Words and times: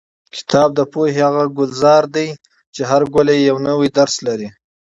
کتاب 0.35 0.69
د 0.75 0.79
پوهې 0.91 1.13
هغه 1.27 1.43
ګلزار 1.57 2.03
دی 2.15 2.27
چې 2.73 2.81
هر 2.89 3.01
ګل 3.13 3.27
یې 3.33 3.39
یو 3.49 3.57
نوی 3.67 3.89
درس 3.97 4.15
لري. 4.27 4.49